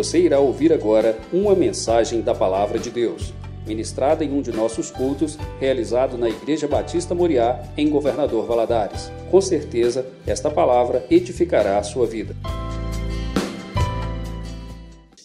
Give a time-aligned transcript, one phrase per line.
[0.00, 3.34] Você irá ouvir agora uma mensagem da Palavra de Deus,
[3.66, 9.10] ministrada em um de nossos cultos, realizado na Igreja Batista Moriá, em Governador Valadares.
[9.30, 12.34] Com certeza, esta palavra edificará a sua vida.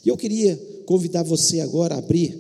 [0.03, 2.37] E eu queria convidar você agora a abrir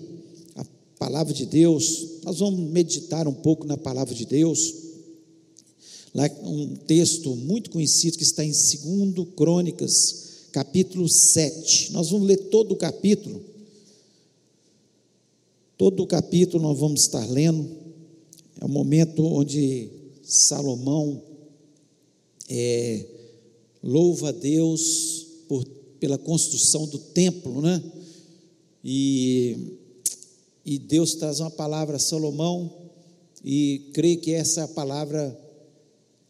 [0.57, 0.65] a
[0.99, 2.19] palavra de Deus.
[2.25, 4.73] Nós vamos meditar um pouco na palavra de Deus.
[6.13, 10.24] Lá um texto muito conhecido que está em 2 Crônicas,
[10.55, 11.91] capítulo 7.
[11.91, 13.43] Nós vamos ler todo o capítulo.
[15.77, 17.69] Todo o capítulo nós vamos estar lendo.
[18.61, 19.89] É o momento onde
[20.23, 21.21] Salomão
[22.49, 23.05] é,
[23.83, 25.65] louva a Deus por,
[25.99, 27.83] pela construção do templo, né?
[28.81, 29.73] E,
[30.65, 32.71] e Deus traz uma palavra a Salomão,
[33.43, 35.37] e creio que essa é a palavra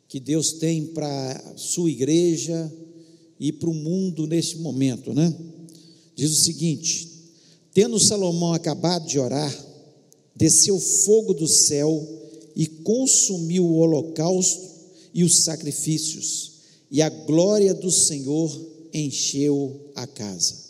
[0.07, 2.73] que Deus tem para a sua igreja,
[3.39, 5.33] e para o mundo neste momento, né?
[6.15, 7.09] Diz o seguinte:
[7.73, 9.53] Tendo Salomão acabado de orar,
[10.35, 12.07] desceu fogo do céu
[12.55, 14.75] e consumiu o holocausto
[15.13, 16.51] e os sacrifícios,
[16.89, 18.49] e a glória do Senhor
[18.93, 20.65] encheu a casa.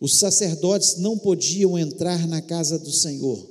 [0.00, 3.44] Os sacerdotes não podiam entrar na casa do Senhor,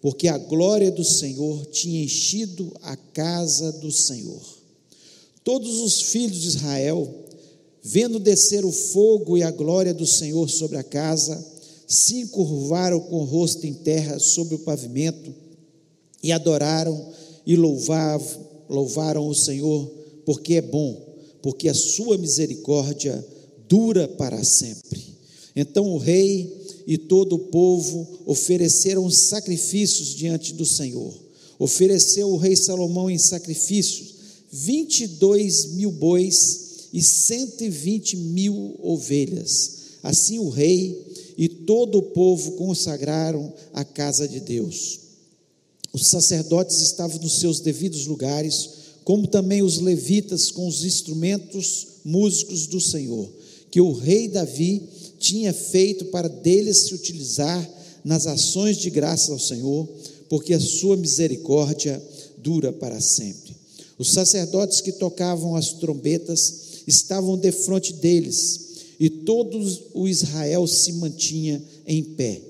[0.00, 4.42] porque a glória do Senhor tinha enchido a casa do Senhor.
[5.44, 7.23] Todos os filhos de Israel
[7.86, 11.44] Vendo descer o fogo e a glória do Senhor sobre a casa,
[11.86, 15.34] se encurvaram com o rosto em terra sobre o pavimento
[16.22, 17.12] e adoraram
[17.46, 19.86] e louvavam, louvaram o Senhor,
[20.24, 20.98] porque é bom,
[21.42, 23.22] porque a sua misericórdia
[23.68, 25.04] dura para sempre.
[25.54, 31.12] Então o rei e todo o povo ofereceram sacrifícios diante do Senhor.
[31.58, 34.14] Ofereceu o rei Salomão em sacrifícios
[34.50, 36.63] 22 mil bois
[36.94, 39.98] e 120 mil ovelhas.
[40.00, 45.00] Assim o rei e todo o povo consagraram a casa de Deus.
[45.92, 48.70] Os sacerdotes estavam nos seus devidos lugares,
[49.02, 53.28] como também os levitas com os instrumentos músicos do Senhor,
[53.72, 54.88] que o rei Davi
[55.18, 57.68] tinha feito para deles se utilizar
[58.04, 59.88] nas ações de graça ao Senhor,
[60.28, 62.00] porque a sua misericórdia
[62.38, 63.56] dura para sempre.
[63.98, 68.60] Os sacerdotes que tocavam as trombetas estavam defronte deles,
[68.98, 69.58] e todo
[69.92, 72.40] o Israel se mantinha em pé.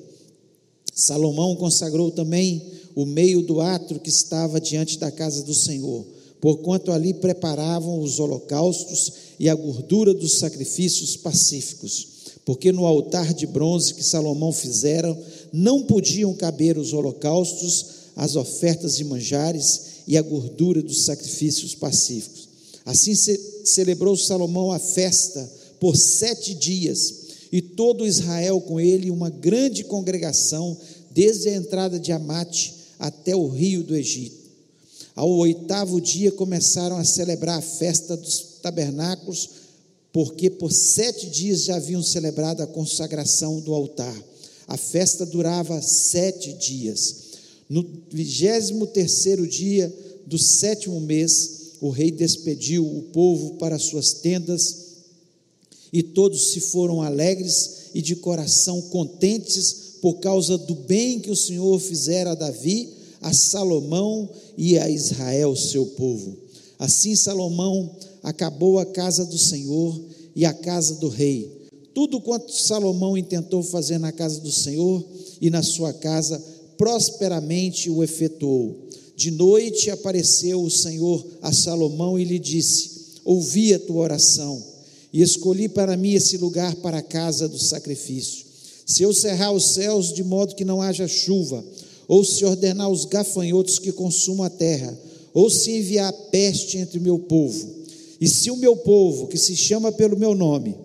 [0.95, 2.63] Salomão consagrou também
[2.95, 6.05] o meio do átrio que estava diante da casa do Senhor,
[6.41, 12.09] porquanto ali preparavam os holocaustos e a gordura dos sacrifícios pacíficos,
[12.45, 15.17] porque no altar de bronze que Salomão fizera
[15.53, 22.44] não podiam caber os holocaustos, as ofertas de manjares e a gordura dos sacrifícios pacíficos.
[22.85, 23.15] Assim
[23.65, 25.51] celebrou Salomão a festa
[25.81, 30.77] por sete dias, e todo Israel com ele, uma grande congregação,
[31.11, 34.45] desde a entrada de Amate até o rio do Egito.
[35.15, 39.51] Ao oitavo dia começaram a celebrar a festa dos tabernáculos,
[40.13, 44.15] porque por sete dias já haviam celebrado a consagração do altar.
[44.67, 47.17] A festa durava sete dias.
[47.69, 49.93] No vigésimo terceiro dia
[50.27, 54.85] do sétimo mês, o rei despediu o povo para suas tendas
[55.93, 61.37] e todos se foram alegres e de coração contentes por causa do bem que o
[61.37, 62.89] Senhor fizera a Davi,
[63.21, 66.35] a Salomão e a Israel, seu povo.
[66.79, 70.01] Assim Salomão acabou a casa do Senhor
[70.35, 71.69] e a casa do rei.
[71.93, 75.05] Tudo quanto Salomão intentou fazer na casa do Senhor
[75.39, 76.43] e na sua casa,
[76.79, 78.84] prosperamente o efetuou.
[79.17, 82.91] De noite apareceu o Senhor a Salomão e lhe disse:
[83.25, 84.63] Ouvi a tua oração
[85.13, 88.45] e escolhi para mim esse lugar para a casa do sacrifício.
[88.85, 91.65] Se eu cerrar os céus de modo que não haja chuva,
[92.09, 94.99] ou se ordenar os gafanhotos que consumam a terra,
[95.33, 97.85] ou se enviar peste entre o meu povo,
[98.21, 100.77] e se o meu povo, que se chama pelo meu nome,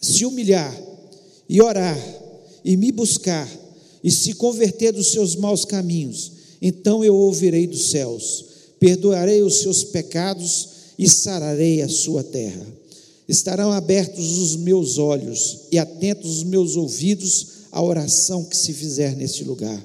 [0.00, 0.74] se humilhar
[1.48, 1.98] e orar
[2.64, 3.48] e me buscar
[4.02, 8.44] e se converter dos seus maus caminhos, então eu ouvirei dos céus,
[8.78, 10.68] perdoarei os seus pecados
[10.98, 12.66] e sararei a sua terra.
[13.28, 19.16] Estarão abertos os meus olhos e atentos os meus ouvidos à oração que se fizer
[19.16, 19.80] neste lugar,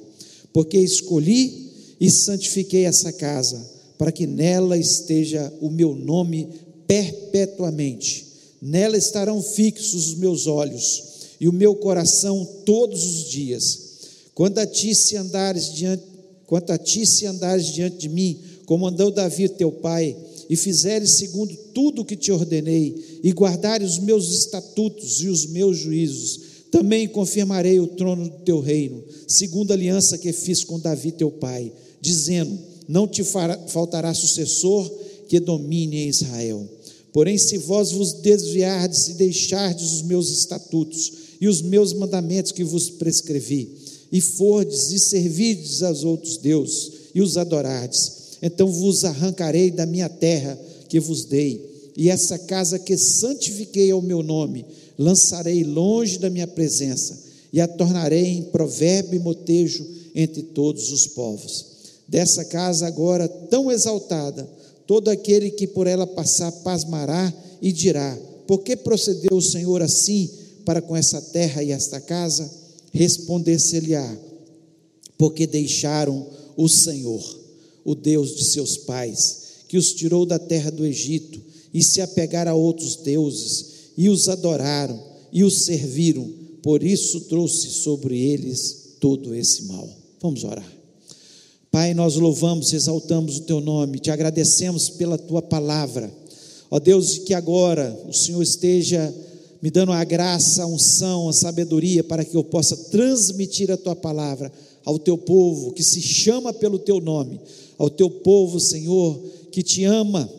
[0.51, 3.63] porque escolhi e santifiquei essa casa,
[3.97, 6.49] para que nela esteja o meu nome
[6.87, 8.25] perpetuamente.
[8.61, 11.03] Nela estarão fixos os meus olhos
[11.39, 13.79] e o meu coração todos os dias.
[14.33, 16.03] Quando a ti se andares diante
[16.47, 20.15] Quanto a ti, se andares diante de mim, como andou Davi teu pai,
[20.49, 25.45] e fizeres segundo tudo o que te ordenei, e guardares os meus estatutos e os
[25.47, 26.39] meus juízos,
[26.71, 31.31] também confirmarei o trono do teu reino, segundo a aliança que fiz com Davi teu
[31.31, 31.71] pai,
[32.01, 32.57] dizendo:
[32.87, 33.23] Não te
[33.67, 34.91] faltará sucessor
[35.27, 36.67] que domine em Israel.
[37.13, 42.63] Porém, se vós vos desviardes e deixardes os meus estatutos e os meus mandamentos que
[42.63, 43.69] vos prescrevi,
[44.11, 48.11] e fordes e servirdes aos outros deuses e os adorardes,
[48.41, 54.01] então vos arrancarei da minha terra que vos dei, e essa casa que santifiquei ao
[54.01, 54.65] meu nome,
[54.97, 61.07] lançarei longe da minha presença, e a tornarei em provérbio e motejo entre todos os
[61.07, 61.65] povos.
[62.07, 64.47] Dessa casa agora tão exaltada,
[64.87, 68.17] Todo aquele que por ela passar pasmará e dirá:
[68.47, 70.29] Por que procedeu o Senhor assim
[70.63, 72.49] para com essa terra e esta casa?
[72.95, 74.17] Responder-se-lhe-á:
[75.17, 76.25] Porque deixaram
[76.55, 77.21] o Senhor,
[77.83, 81.41] o Deus de seus pais, que os tirou da terra do Egito,
[81.73, 83.65] e se apegaram a outros deuses,
[83.97, 84.97] e os adoraram,
[85.31, 86.25] e os serviram,
[86.63, 89.89] por isso trouxe sobre eles todo esse mal.
[90.21, 90.73] Vamos orar.
[91.69, 96.09] Pai, nós louvamos, exaltamos o teu nome, te agradecemos pela tua palavra.
[96.71, 99.13] Ó Deus, que agora o Senhor esteja
[99.65, 103.95] me dando a graça, a unção, a sabedoria para que eu possa transmitir a tua
[103.95, 104.51] palavra
[104.85, 107.41] ao teu povo que se chama pelo teu nome,
[107.75, 109.19] ao teu povo, Senhor,
[109.51, 110.29] que te ama,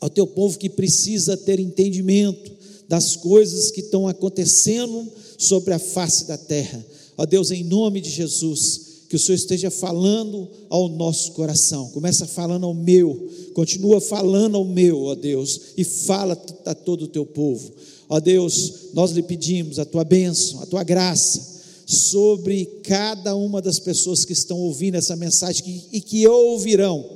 [0.00, 2.50] ao teu povo que precisa ter entendimento
[2.88, 6.82] das coisas que estão acontecendo sobre a face da terra.
[7.18, 11.90] Ó Deus, em nome de Jesus, que o Senhor esteja falando ao nosso coração.
[11.90, 17.08] Começa falando ao meu, continua falando ao meu, ó Deus, e fala a todo o
[17.08, 17.70] teu povo.
[18.10, 21.48] Ó Deus, nós lhe pedimos a tua bênção, a tua graça
[21.86, 27.08] sobre cada uma das pessoas que estão ouvindo essa mensagem e que ouvirão,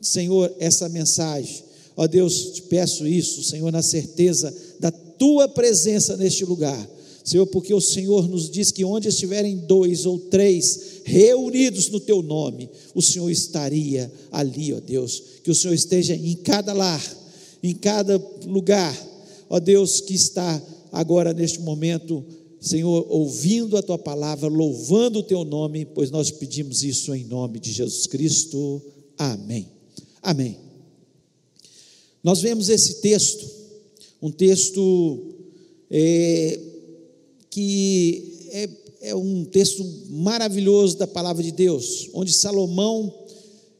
[0.00, 1.62] Senhor, essa mensagem.
[1.96, 6.90] Ó Deus, te peço isso, Senhor, na certeza da tua presença neste lugar.
[7.24, 12.20] Senhor, porque o Senhor nos diz que onde estiverem dois ou três reunidos no teu
[12.20, 15.22] nome, o Senhor estaria ali, ó Deus.
[15.44, 17.02] Que o Senhor esteja em cada lar,
[17.62, 19.11] em cada lugar,
[19.52, 20.60] ó Deus, que está
[20.90, 22.24] agora neste momento,
[22.60, 27.60] Senhor, ouvindo a tua palavra, louvando o teu nome, pois nós pedimos isso em nome
[27.60, 28.80] de Jesus Cristo.
[29.18, 29.68] Amém.
[30.22, 30.58] Amém.
[32.24, 33.44] Nós vemos esse texto,
[34.22, 35.34] um texto
[35.90, 36.58] é,
[37.50, 43.12] que é é um texto maravilhoso da palavra de Deus, onde Salomão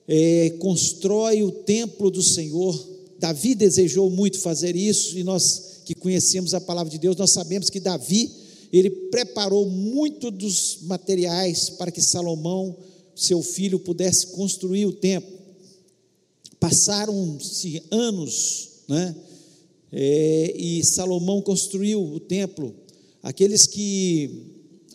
[0.09, 2.92] é, constrói o templo do Senhor.
[3.23, 7.71] Davi desejou muito fazer isso, e nós que conhecemos a palavra de Deus, nós sabemos
[7.71, 8.29] que Davi,
[8.73, 12.77] ele preparou muito dos materiais para que Salomão,
[13.15, 15.39] seu filho, pudesse construir o templo.
[16.59, 19.15] Passaram-se anos, né?
[19.93, 22.75] É, e Salomão construiu o templo.
[23.23, 24.47] Aqueles que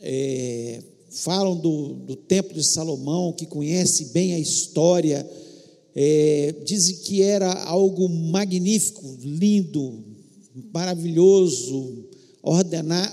[0.01, 5.25] é, falam do, do Templo de Salomão, que conhece bem a história,
[5.99, 10.03] é, dizem que era algo magnífico, lindo,
[10.71, 12.05] maravilhoso,
[12.43, 13.11] ordenar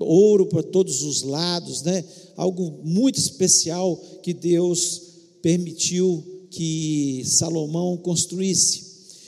[0.00, 2.04] ouro para todos os lados, né?
[2.36, 5.02] Algo muito especial que Deus
[5.40, 8.82] permitiu que Salomão construísse.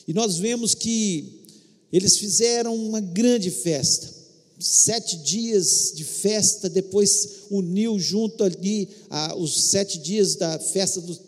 [0.09, 1.45] E nós vemos que
[1.93, 4.21] eles fizeram uma grande festa
[4.61, 11.19] sete dias de festa, depois uniu junto ali ah, os sete dias da festa dos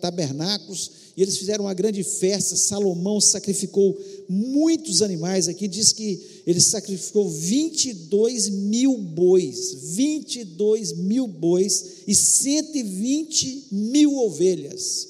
[0.00, 2.56] tabernáculos, e eles fizeram uma grande festa.
[2.56, 5.48] Salomão sacrificou muitos animais.
[5.48, 15.08] Aqui diz que ele sacrificou 22 mil bois, 22 mil bois e 120 mil ovelhas.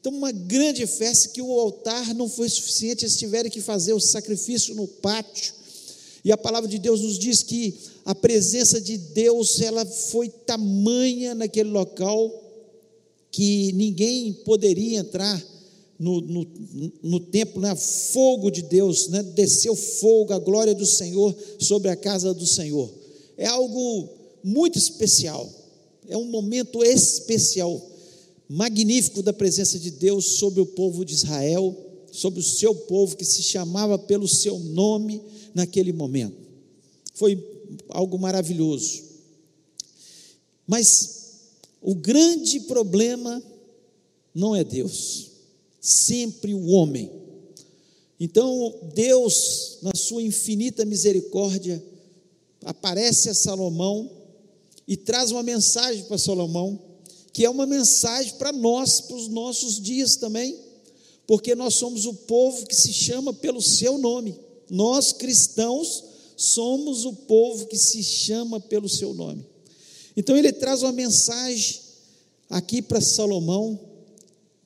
[0.00, 4.00] Então, uma grande festa que o altar não foi suficiente, eles tiveram que fazer o
[4.00, 5.54] sacrifício no pátio
[6.24, 11.34] e a palavra de Deus nos diz que a presença de Deus ela foi tamanha
[11.34, 12.41] naquele local
[13.32, 15.42] que ninguém poderia entrar
[15.98, 16.46] no, no,
[17.02, 17.74] no templo, né?
[17.74, 19.22] fogo de Deus, né?
[19.22, 22.92] desceu fogo, a glória do Senhor sobre a casa do Senhor.
[23.38, 24.08] É algo
[24.44, 25.48] muito especial,
[26.06, 27.80] é um momento especial,
[28.48, 31.74] magnífico da presença de Deus sobre o povo de Israel,
[32.10, 35.22] sobre o seu povo que se chamava pelo seu nome
[35.54, 36.36] naquele momento.
[37.14, 37.42] Foi
[37.88, 39.04] algo maravilhoso.
[40.66, 41.21] Mas
[41.82, 43.42] o grande problema
[44.34, 45.30] não é Deus,
[45.80, 47.10] sempre o homem.
[48.18, 51.82] Então, Deus, na sua infinita misericórdia,
[52.64, 54.10] aparece a Salomão
[54.86, 56.78] e traz uma mensagem para Salomão,
[57.32, 60.56] que é uma mensagem para nós, para os nossos dias também.
[61.26, 64.38] porque nós somos o povo que se chama pelo seu nome.
[64.68, 66.04] Nós cristãos
[66.36, 69.46] somos o povo que se chama pelo seu nome.
[70.16, 71.80] Então ele traz uma mensagem
[72.48, 73.80] aqui para Salomão,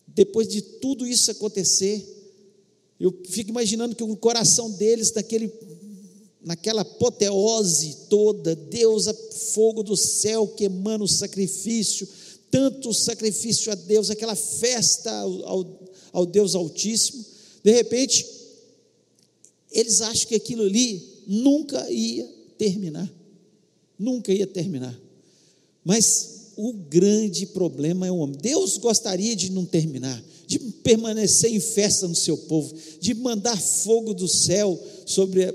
[0.09, 2.05] depois de tudo isso acontecer,
[2.99, 5.53] eu fico imaginando que o coração deles, naquele,
[6.43, 9.05] naquela apoteose toda, Deus,
[9.53, 12.09] fogo do céu queimando o sacrifício,
[12.51, 15.79] tanto sacrifício a Deus, aquela festa ao,
[16.13, 17.25] ao Deus Altíssimo,
[17.63, 18.27] de repente,
[19.71, 22.27] eles acham que aquilo ali nunca ia
[22.57, 23.13] terminar,
[23.99, 24.99] nunca ia terminar,
[25.87, 28.37] mas o grande problema é o homem.
[28.43, 34.13] Deus gostaria de não terminar, de permanecer em festa no seu povo, de mandar fogo
[34.13, 34.77] do céu
[35.07, 35.55] sobre a,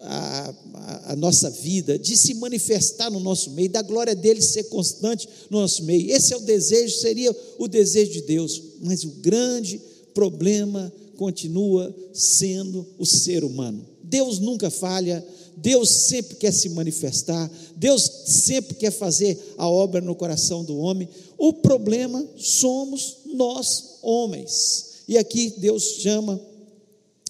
[0.00, 5.28] a, a, nossa vida, de se manifestar no nosso meio, da glória dele ser constante
[5.48, 6.10] no nosso meio.
[6.10, 9.80] Esse é o desejo, seria o desejo de Deus, mas o grande
[10.12, 13.86] problema continua sendo o ser humano.
[14.02, 15.24] Deus nunca falha,
[15.56, 21.08] Deus sempre quer se manifestar, Deus sempre quer fazer a obra no coração do homem.
[21.38, 25.02] O problema somos nós, homens.
[25.06, 26.40] E aqui Deus chama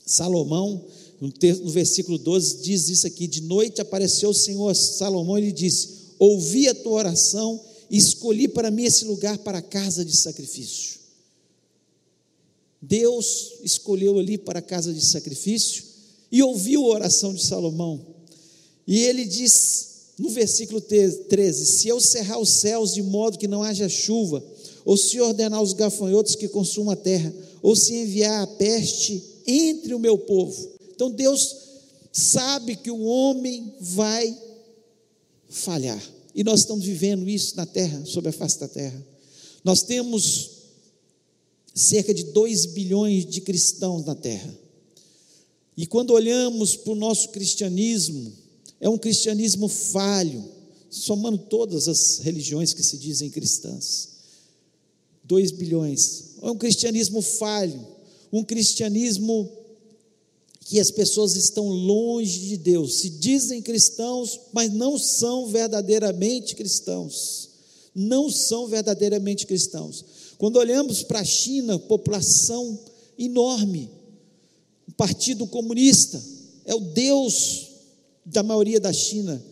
[0.04, 0.84] Salomão,
[1.20, 5.52] no, versículo 12, diz isso aqui: De noite apareceu o Senhor a Salomão e lhe
[5.52, 5.88] disse:
[6.18, 7.60] Ouvi a tua oração
[7.90, 11.00] e escolhi para mim esse lugar para a casa de sacrifício.
[12.80, 15.84] Deus escolheu ali para a casa de sacrifício
[16.32, 18.11] e ouviu a oração de Salomão.
[18.86, 23.62] E ele diz no versículo 13: Se eu cerrar os céus de modo que não
[23.62, 24.42] haja chuva,
[24.84, 29.94] ou se ordenar os gafanhotos que consumam a terra, ou se enviar a peste entre
[29.94, 30.72] o meu povo.
[30.94, 31.56] Então Deus
[32.12, 34.36] sabe que o homem vai
[35.48, 36.02] falhar.
[36.34, 39.04] E nós estamos vivendo isso na terra, sobre a face da terra.
[39.64, 40.50] Nós temos
[41.74, 44.52] cerca de 2 bilhões de cristãos na terra.
[45.76, 48.32] E quando olhamos para o nosso cristianismo,
[48.82, 50.44] é um cristianismo falho,
[50.90, 54.08] somando todas as religiões que se dizem cristãs.
[55.22, 56.24] 2 bilhões.
[56.42, 57.86] É um cristianismo falho,
[58.32, 59.48] um cristianismo
[60.64, 67.50] que as pessoas estão longe de Deus, se dizem cristãos, mas não são verdadeiramente cristãos.
[67.94, 70.04] Não são verdadeiramente cristãos.
[70.38, 72.80] Quando olhamos para a China, população
[73.16, 73.88] enorme,
[74.88, 76.20] o Partido Comunista
[76.64, 77.71] é o Deus
[78.24, 79.42] da maioria da China,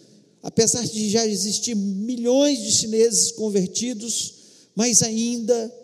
[0.43, 4.35] apesar de já existir milhões de chineses convertidos,
[4.75, 5.75] mas ainda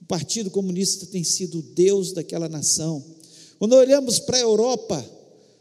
[0.00, 3.04] o Partido Comunista tem sido o Deus daquela nação.
[3.58, 5.04] Quando olhamos para a Europa,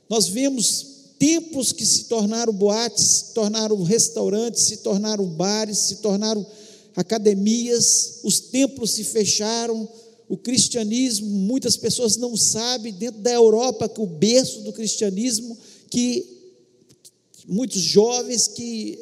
[0.09, 0.85] nós vemos
[1.19, 6.45] templos que se tornaram boates, se tornaram restaurantes, se tornaram bares, se tornaram
[6.95, 9.87] academias, os templos se fecharam,
[10.29, 15.57] o cristianismo, muitas pessoas não sabem, dentro da Europa, que o berço do cristianismo
[15.89, 16.25] que
[17.47, 18.99] muitos jovens que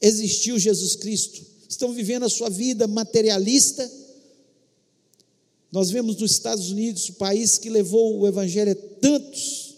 [0.00, 3.90] existiu Jesus Cristo estão vivendo a sua vida materialista.
[5.72, 9.74] Nós vemos nos Estados Unidos, o país que levou o evangelho a tantos,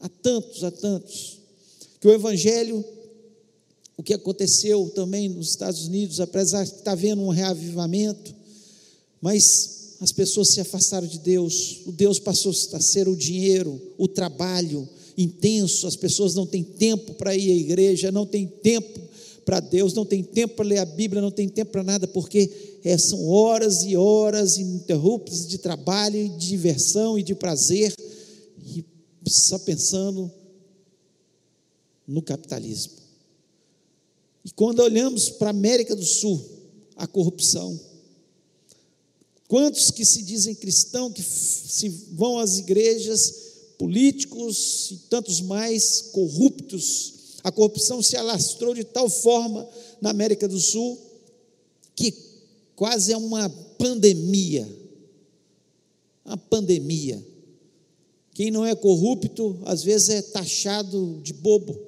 [0.00, 1.38] a tantos, a tantos,
[2.00, 2.84] que o evangelho
[3.96, 8.34] o que aconteceu também nos Estados Unidos, apesar de estar havendo um reavivamento,
[9.20, 14.08] mas as pessoas se afastaram de Deus, o Deus passou a ser o dinheiro, o
[14.08, 19.00] trabalho, intenso, as pessoas não têm tempo para ir à igreja, não têm tempo
[19.44, 22.78] para Deus, não tem tempo para ler a Bíblia, não tem tempo para nada, porque
[22.84, 27.94] é, são horas e horas ininterruptas de trabalho, de diversão e de prazer,
[28.64, 28.84] e
[29.28, 30.30] só pensando
[32.06, 32.94] no capitalismo.
[34.44, 36.44] E quando olhamos para a América do Sul,
[36.96, 37.78] a corrupção,
[39.48, 47.38] quantos que se dizem cristãos, que se vão às igrejas, políticos e tantos mais corruptos.
[47.42, 49.68] A corrupção se alastrou de tal forma
[50.00, 50.98] na América do Sul
[51.94, 52.14] que
[52.76, 53.48] quase é uma
[53.78, 54.68] pandemia.
[56.24, 57.24] Uma pandemia.
[58.34, 61.78] Quem não é corrupto, às vezes é taxado de bobo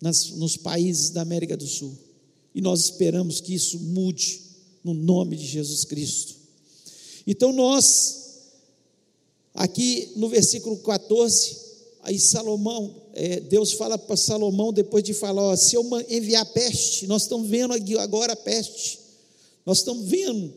[0.00, 1.96] nas, nos países da América do Sul.
[2.54, 4.40] E nós esperamos que isso mude
[4.82, 6.36] no nome de Jesus Cristo.
[7.26, 8.23] Então nós
[9.54, 11.56] Aqui no versículo 14,
[12.02, 17.06] aí Salomão, é, Deus fala para Salomão, depois de falar: ó, se eu enviar peste,
[17.06, 18.98] nós estamos vendo agora a peste,
[19.64, 20.52] nós estamos vendo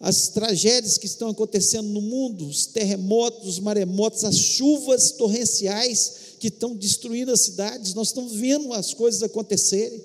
[0.00, 6.48] as tragédias que estão acontecendo no mundo, os terremotos, os maremotos, as chuvas torrenciais que
[6.48, 10.02] estão destruindo as cidades, nós estamos vendo as coisas acontecerem,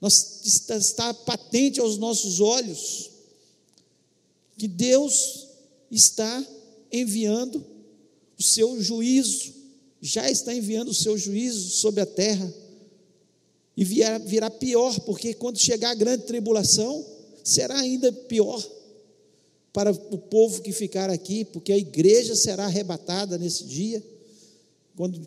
[0.00, 3.10] nós, está, está patente aos nossos olhos
[4.58, 5.46] que Deus
[5.90, 6.44] está
[6.92, 7.64] enviando
[8.38, 9.52] o seu juízo,
[10.00, 12.52] já está enviando o seu juízo sobre a terra,
[13.76, 17.04] e virá, virá pior, porque quando chegar a grande tribulação,
[17.42, 18.62] será ainda pior
[19.72, 24.04] para o povo que ficar aqui, porque a igreja será arrebatada nesse dia,
[24.94, 25.18] quando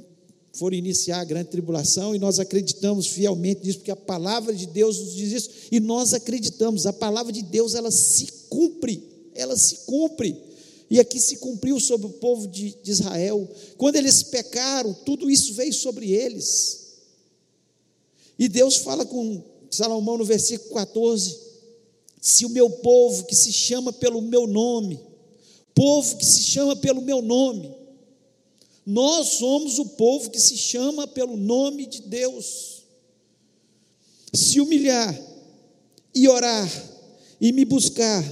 [0.54, 5.00] for iniciar a grande tribulação, e nós acreditamos fielmente nisso, porque a palavra de Deus
[5.00, 9.04] nos diz isso, e nós acreditamos, a palavra de Deus ela se cumpre,
[9.34, 10.38] ela se cumpre.
[10.90, 13.50] E aqui se cumpriu sobre o povo de, de Israel.
[13.78, 16.86] Quando eles pecaram, tudo isso veio sobre eles.
[18.38, 21.38] E Deus fala com Salomão no versículo 14:
[22.22, 25.00] Se o meu povo que se chama pelo meu nome,
[25.74, 27.74] povo que se chama pelo meu nome,
[28.86, 32.84] nós somos o povo que se chama pelo nome de Deus.
[34.32, 35.18] Se humilhar
[36.14, 36.70] e orar
[37.42, 38.24] e me buscar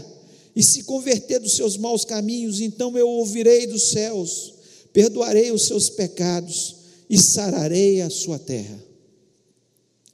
[0.56, 4.54] e se converter dos seus maus caminhos, então eu ouvirei dos céus,
[4.92, 6.76] perdoarei os seus pecados
[7.10, 8.82] e sararei a sua terra.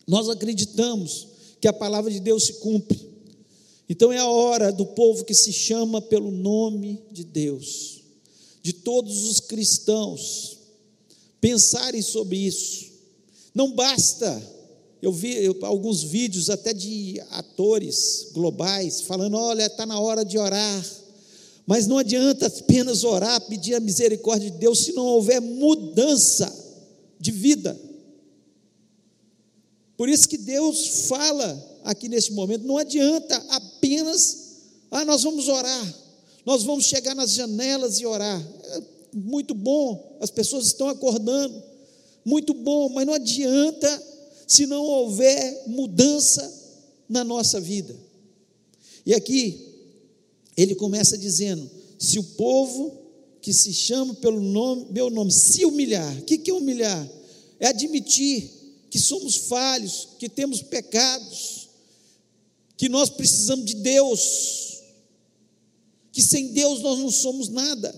[0.07, 1.27] Nós acreditamos
[1.59, 3.07] que a palavra de Deus se cumpre.
[3.87, 7.99] Então é a hora do povo que se chama pelo nome de Deus
[8.61, 10.57] de todos os cristãos
[11.39, 12.87] pensarem sobre isso.
[13.53, 14.41] Não basta,
[15.01, 20.85] eu vi alguns vídeos até de atores globais falando: olha, está na hora de orar.
[21.65, 26.51] Mas não adianta apenas orar, pedir a misericórdia de Deus, se não houver mudança
[27.19, 27.79] de vida.
[29.95, 34.57] Por isso que Deus fala aqui nesse momento: não adianta apenas,
[34.91, 35.95] ah, nós vamos orar.
[36.45, 38.41] Nós vamos chegar nas janelas e orar.
[38.63, 38.81] É
[39.13, 41.61] muito bom, as pessoas estão acordando.
[42.25, 44.08] Muito bom, mas não adianta
[44.49, 46.51] se não houver mudança
[47.07, 47.95] na nossa vida.
[49.05, 49.75] E aqui
[50.57, 52.99] ele começa dizendo: se o povo
[53.43, 57.07] que se chama pelo nome, meu nome, se humilhar, o que é humilhar?
[57.59, 58.51] É admitir
[58.89, 61.69] que somos falhos, que temos pecados,
[62.75, 64.81] que nós precisamos de Deus,
[66.11, 67.95] que sem Deus nós não somos nada.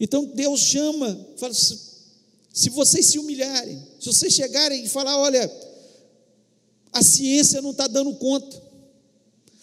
[0.00, 1.52] Então Deus chama, fala,
[2.56, 5.52] se vocês se humilharem, se vocês chegarem e falar, olha,
[6.90, 8.62] a ciência não está dando conta,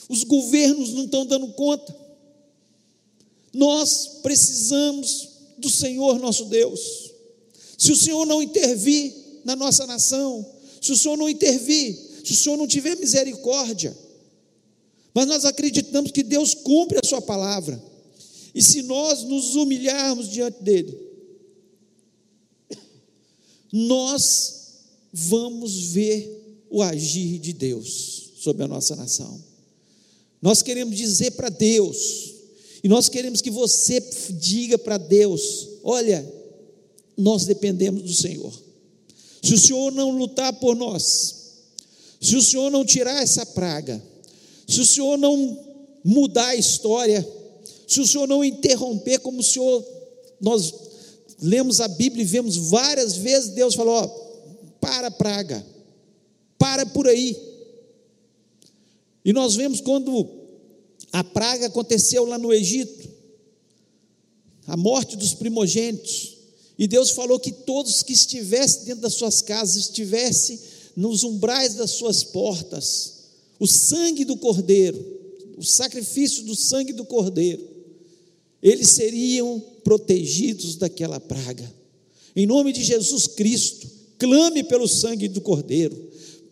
[0.07, 1.95] os governos não estão dando conta,
[3.51, 7.11] nós precisamos do Senhor nosso Deus.
[7.79, 9.11] Se o Senhor não intervir
[9.43, 10.45] na nossa nação,
[10.79, 13.97] se o Senhor não intervir, se o Senhor não tiver misericórdia,
[15.15, 17.81] mas nós acreditamos que Deus cumpre a Sua palavra.
[18.53, 21.12] E se nós nos humilharmos diante dEle,
[23.75, 24.53] nós
[25.11, 29.43] vamos ver o agir de Deus sobre a nossa nação.
[30.39, 32.35] Nós queremos dizer para Deus,
[32.83, 36.23] e nós queremos que você diga para Deus: olha,
[37.17, 38.53] nós dependemos do Senhor.
[39.41, 41.35] Se o Senhor não lutar por nós,
[42.21, 44.01] se o Senhor não tirar essa praga,
[44.67, 45.57] se o Senhor não
[46.03, 47.27] mudar a história,
[47.87, 49.83] se o Senhor não interromper, como o Senhor,
[50.39, 50.73] nós
[51.43, 54.07] lemos a Bíblia e vemos várias vezes Deus falou: ó,
[54.79, 55.63] para a praga,
[56.57, 57.37] para por aí.
[59.25, 60.29] E nós vemos quando
[61.11, 63.09] a praga aconteceu lá no Egito,
[64.65, 66.37] a morte dos primogênitos,
[66.79, 70.59] e Deus falou que todos que estivessem dentro das suas casas, estivessem
[70.95, 73.13] nos umbrais das suas portas,
[73.59, 75.21] o sangue do cordeiro,
[75.57, 77.67] o sacrifício do sangue do cordeiro,
[78.61, 81.71] eles seriam protegidos daquela praga.
[82.35, 85.95] Em nome de Jesus Cristo, clame pelo sangue do cordeiro,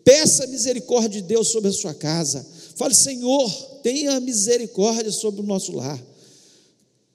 [0.04, 2.46] peça misericórdia de Deus sobre a sua casa.
[2.76, 3.50] Fale, Senhor,
[3.82, 6.00] tenha misericórdia sobre o nosso lar.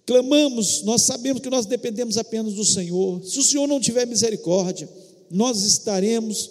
[0.06, 3.24] Clamamos, nós sabemos que nós dependemos apenas do Senhor.
[3.24, 4.90] Se o Senhor não tiver misericórdia,
[5.30, 6.50] nós estaremos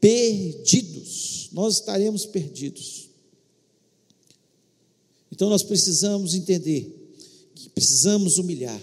[0.00, 3.08] perdidos nós estaremos perdidos.
[5.32, 7.14] Então nós precisamos entender
[7.54, 8.78] que precisamos humilhar.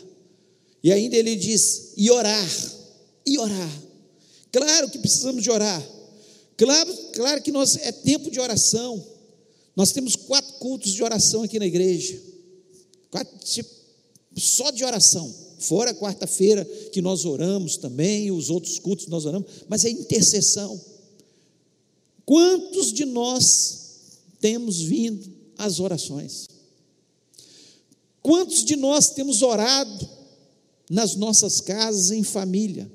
[0.83, 2.49] E ainda ele diz: e orar,
[3.25, 3.83] e orar.
[4.51, 5.81] Claro que precisamos de orar.
[6.57, 9.03] Claro, claro que nós é tempo de oração.
[9.75, 12.21] Nós temos quatro cultos de oração aqui na igreja.
[13.09, 13.33] Quatro,
[14.37, 15.33] só de oração.
[15.57, 20.79] Fora quarta-feira que nós oramos também, os outros cultos nós oramos, mas é intercessão.
[22.25, 23.79] Quantos de nós
[24.41, 26.47] temos vindo às orações?
[28.21, 30.09] Quantos de nós temos orado
[30.93, 32.89] nas nossas casas, em família?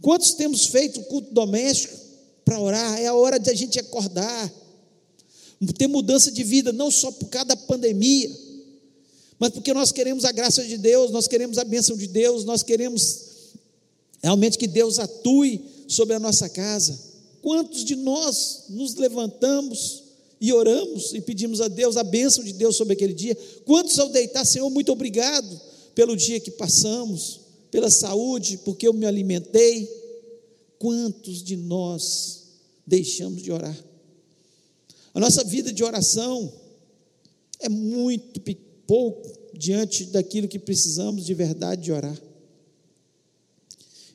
[0.00, 1.98] Quantos temos feito culto doméstico
[2.44, 2.96] para orar?
[2.98, 4.52] É a hora de a gente acordar.
[5.76, 8.30] ter mudança de vida, não só por causa da pandemia,
[9.36, 12.62] mas porque nós queremos a graça de Deus, nós queremos a bênção de Deus, nós
[12.62, 13.22] queremos
[14.22, 16.96] realmente que Deus atue sobre a nossa casa.
[17.42, 20.04] Quantos de nós nos levantamos
[20.40, 23.36] e oramos e pedimos a Deus a bênção de Deus sobre aquele dia?
[23.64, 29.06] Quantos ao deitar, Senhor, muito obrigado pelo dia que passamos, pela saúde, porque eu me
[29.06, 29.88] alimentei.
[30.78, 32.42] Quantos de nós
[32.86, 33.76] deixamos de orar?
[35.14, 36.52] A nossa vida de oração
[37.60, 38.40] é muito
[38.86, 42.20] pouco diante daquilo que precisamos de verdade de orar.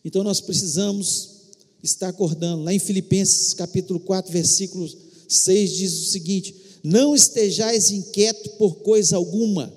[0.03, 1.37] Então nós precisamos
[1.83, 2.63] estar acordando.
[2.63, 4.89] Lá em Filipenses capítulo 4, versículo
[5.27, 9.73] 6 diz o seguinte: Não estejais inquietos por coisa alguma.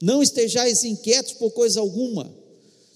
[0.00, 2.32] Não estejais inquietos por coisa alguma.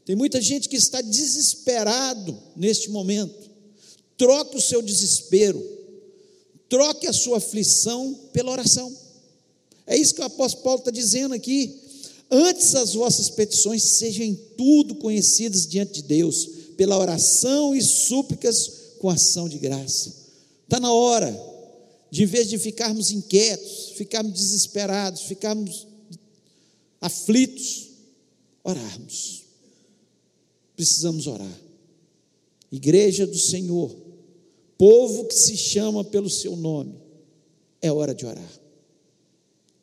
[0.05, 3.51] Tem muita gente que está desesperado neste momento.
[4.17, 5.73] Troque o seu desespero
[6.73, 8.91] Troque a sua aflição pela oração.
[9.87, 11.79] É isso que o apóstolo Paulo está dizendo aqui.
[12.31, 18.73] Antes as vossas petições sejam em tudo conhecidas diante de Deus, pela oração e súplicas
[18.99, 20.15] com ação de graça.
[20.65, 21.38] Está na hora
[22.11, 25.87] de, em vez de ficarmos inquietos, ficarmos desesperados, ficarmos
[27.03, 27.91] aflitos,
[28.62, 29.43] orarmos.
[30.77, 31.61] Precisamos orar.
[32.71, 33.95] Igreja do Senhor,
[34.79, 36.95] povo que se chama pelo seu nome,
[37.83, 38.61] é hora de orar.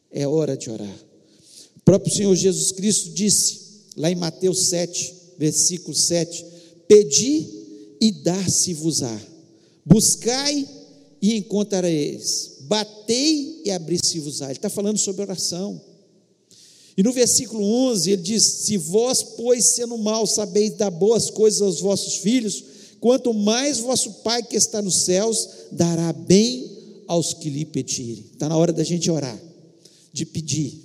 [0.09, 1.05] É hora de orar.
[1.75, 3.59] O próprio Senhor Jesus Cristo disse,
[3.95, 6.45] lá em Mateus 7, versículo 7:
[6.87, 7.47] Pedi
[8.01, 9.21] e dar-se-vos-á,
[9.85, 10.67] buscai
[11.21, 14.45] e encontrareis, batei e abri-se-vos-á.
[14.45, 15.88] Ele está falando sobre oração.
[16.99, 21.61] E no versículo 11 ele diz: Se vós, pois, sendo mal, sabeis dar boas coisas
[21.61, 22.61] aos vossos filhos,
[22.99, 26.69] quanto mais vosso Pai que está nos céus dará bem
[27.07, 28.25] aos que lhe pedirem.
[28.33, 29.41] Está na hora da gente orar,
[30.11, 30.77] de pedir,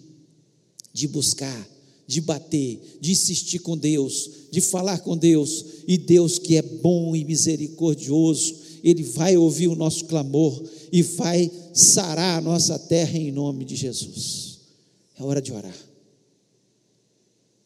[0.92, 1.68] de buscar,
[2.06, 7.16] de bater, de insistir com Deus, de falar com Deus, e Deus que é bom
[7.16, 13.32] e misericordioso, Ele vai ouvir o nosso clamor e vai sarar a nossa terra em
[13.32, 14.60] nome de Jesus.
[15.18, 15.93] É hora de orar.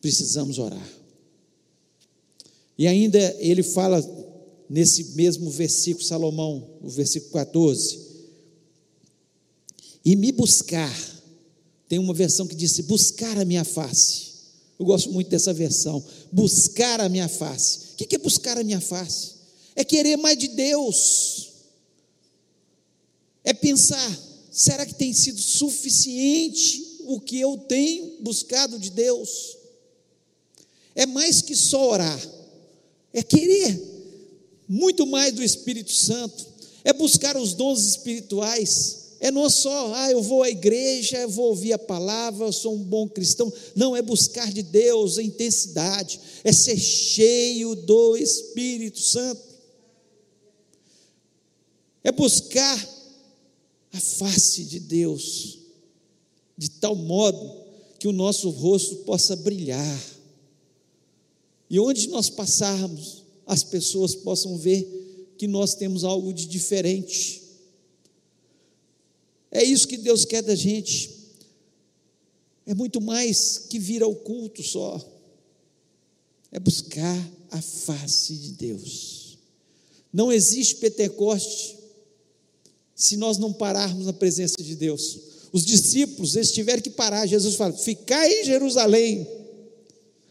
[0.00, 0.88] Precisamos orar.
[2.78, 4.00] E ainda ele fala
[4.68, 7.98] nesse mesmo versículo, Salomão, o versículo 14.
[10.04, 10.96] E me buscar,
[11.88, 14.28] tem uma versão que diz: buscar a minha face.
[14.78, 16.04] Eu gosto muito dessa versão.
[16.30, 17.80] Buscar a minha face.
[17.92, 19.32] O que é buscar a minha face?
[19.74, 21.48] É querer mais de Deus.
[23.42, 24.18] É pensar:
[24.52, 29.57] será que tem sido suficiente o que eu tenho buscado de Deus?
[30.98, 32.28] É mais que só orar,
[33.12, 33.80] é querer
[34.68, 36.44] muito mais do Espírito Santo,
[36.82, 38.96] é buscar os dons espirituais.
[39.20, 42.74] É não só, ah, eu vou à igreja, eu vou ouvir a palavra, eu sou
[42.74, 43.52] um bom cristão.
[43.76, 49.40] Não, é buscar de Deus a intensidade, é ser cheio do Espírito Santo.
[52.02, 52.88] É buscar
[53.92, 55.60] a face de Deus,
[56.56, 57.66] de tal modo
[58.00, 60.17] que o nosso rosto possa brilhar.
[61.70, 67.42] E onde nós passarmos, as pessoas possam ver que nós temos algo de diferente.
[69.50, 71.10] É isso que Deus quer da gente.
[72.66, 75.00] É muito mais que vir ao culto só.
[76.52, 79.38] É buscar a face de Deus.
[80.12, 81.76] Não existe Pentecoste
[82.94, 85.18] se nós não pararmos na presença de Deus.
[85.52, 87.26] Os discípulos, eles tiveram que parar.
[87.26, 89.26] Jesus fala: Ficai em Jerusalém,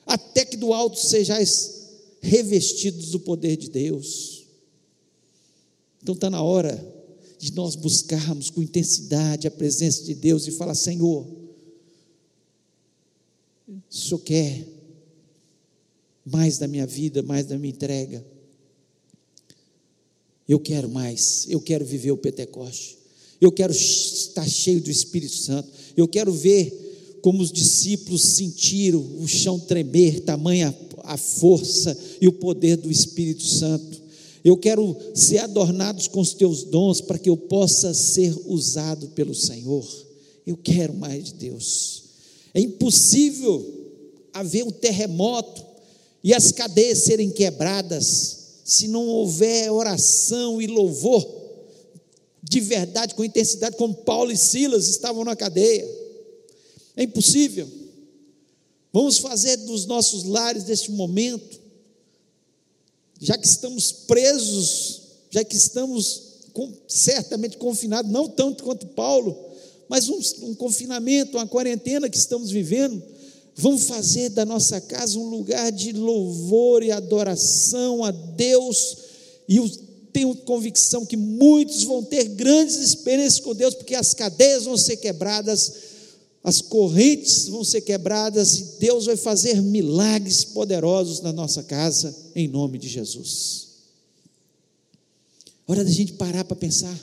[0.08, 1.90] até que do alto sejais
[2.22, 4.46] revestidos do poder de Deus.
[6.02, 6.96] Então está na hora
[7.38, 11.28] de nós buscarmos com intensidade a presença de Deus e falar: Senhor,
[13.68, 14.66] o Senhor quer
[16.26, 18.26] mais da minha vida, mais da minha entrega.
[20.48, 22.98] Eu quero mais, eu quero viver o Pentecoste,
[23.42, 26.87] eu quero estar cheio do Espírito Santo, eu quero ver
[27.22, 33.44] como os discípulos sentiram o chão tremer, tamanha a força e o poder do Espírito
[33.44, 34.02] Santo.
[34.44, 39.36] Eu quero ser adornado com os teus dons para que eu possa ser usado pelo
[39.36, 39.86] Senhor.
[40.46, 42.04] Eu quero mais de Deus.
[42.54, 43.66] É impossível
[44.34, 45.66] haver um terremoto
[46.24, 51.38] e as cadeias serem quebradas se não houver oração e louvor
[52.50, 55.86] de verdade, com intensidade, como Paulo e Silas estavam na cadeia.
[56.98, 57.70] É impossível.
[58.92, 61.62] Vamos fazer dos nossos lares deste momento,
[63.22, 69.38] já que estamos presos, já que estamos com, certamente confinado, não tanto quanto Paulo,
[69.88, 73.02] mas um, um confinamento, uma quarentena que estamos vivendo.
[73.56, 78.98] Vamos fazer da nossa casa um lugar de louvor e adoração a Deus.
[79.48, 79.70] E eu
[80.12, 84.98] tenho convicção que muitos vão ter grandes experiências com Deus, porque as cadeias vão ser
[84.98, 85.72] quebradas,
[86.48, 92.48] as correntes vão ser quebradas e Deus vai fazer milagres poderosos na nossa casa, em
[92.48, 93.68] nome de Jesus.
[95.68, 96.98] Hora da gente parar para pensar.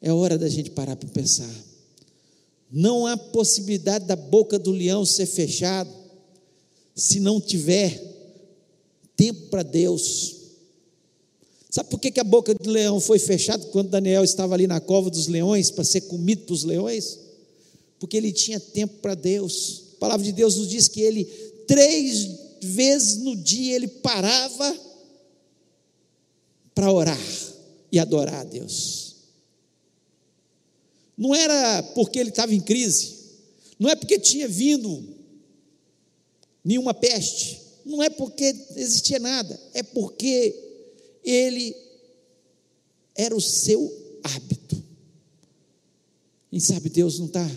[0.00, 1.52] É hora da gente parar para pensar.
[2.70, 5.90] Não há possibilidade da boca do leão ser fechada
[6.94, 8.00] se não tiver
[9.16, 10.41] tempo para Deus.
[11.72, 15.08] Sabe por que, a boca do leão foi fechada quando Daniel estava ali na cova
[15.08, 17.18] dos leões para ser comido pelos leões?
[17.98, 19.84] Porque ele tinha tempo para Deus.
[19.94, 21.24] A palavra de Deus nos diz que ele,
[21.66, 22.28] três
[22.60, 24.78] vezes no dia, ele parava
[26.74, 27.18] para orar
[27.90, 29.14] e adorar a Deus.
[31.16, 33.14] Não era porque ele estava em crise,
[33.78, 35.02] não é porque tinha vindo
[36.62, 40.71] nenhuma peste, não é porque existia nada, é porque
[41.24, 41.74] ele
[43.14, 43.90] era o seu
[44.22, 44.82] hábito.
[46.50, 47.48] Quem sabe Deus não está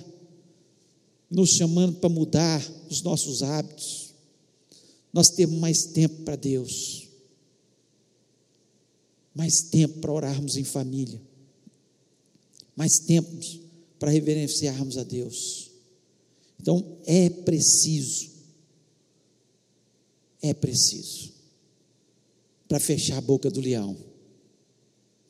[1.29, 4.13] nos chamando para mudar os nossos hábitos.
[5.11, 7.07] Nós temos mais tempo para Deus,
[9.33, 11.21] mais tempo para orarmos em família,
[12.75, 13.29] mais tempo
[13.97, 15.71] para reverenciarmos a Deus.
[16.59, 18.29] Então é preciso,
[20.41, 21.34] é preciso
[22.67, 23.95] para fechar a boca do leão,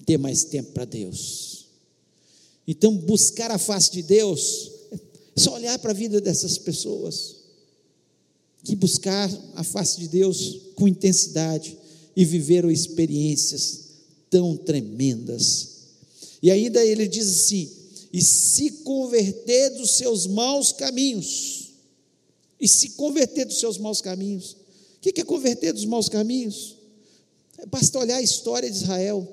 [0.06, 1.66] ter mais tempo para Deus.
[2.68, 5.00] Então, buscar a face de Deus, é
[5.40, 7.36] só olhar para a vida dessas pessoas,
[8.64, 11.78] que buscar a face de Deus com intensidade
[12.16, 13.82] e viveram experiências
[14.30, 15.76] tão tremendas.
[16.42, 17.70] E ainda ele diz assim:
[18.12, 21.74] e se converter dos seus maus caminhos,
[22.60, 24.56] e se converter dos seus maus caminhos.
[24.98, 26.75] O que é converter dos maus caminhos?
[27.68, 29.28] Basta olhar a história de Israel.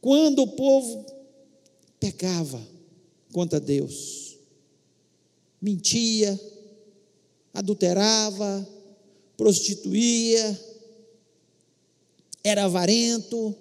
[0.00, 1.06] Quando o povo
[1.98, 2.60] pecava
[3.32, 4.36] contra Deus,
[5.60, 6.38] mentia,
[7.52, 8.68] adulterava,
[9.36, 10.60] prostituía,
[12.42, 13.54] era avarento,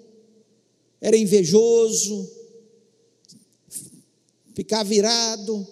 [1.01, 2.29] era invejoso,
[4.55, 5.67] ficava virado,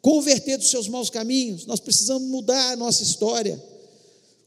[0.00, 1.66] converter dos seus maus caminhos.
[1.66, 3.62] Nós precisamos mudar a nossa história.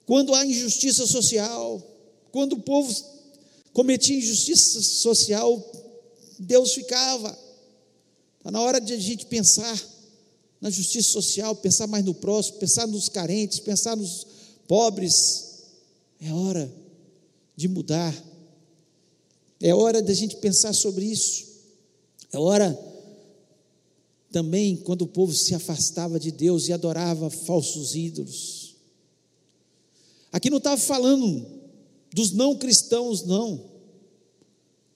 [0.05, 1.90] Quando há injustiça social,
[2.31, 2.93] quando o povo
[3.73, 5.71] cometia injustiça social,
[6.39, 7.37] Deus ficava.
[8.37, 9.79] Está na hora de a gente pensar
[10.59, 14.27] na justiça social, pensar mais no próximo, pensar nos carentes, pensar nos
[14.67, 15.63] pobres.
[16.19, 16.71] É hora
[17.55, 18.15] de mudar.
[19.59, 21.45] É hora da gente pensar sobre isso.
[22.31, 22.79] É hora
[24.31, 28.75] também quando o povo se afastava de Deus e adorava falsos ídolos.
[30.31, 31.60] Aqui não estava falando
[32.13, 33.71] dos não cristãos, não.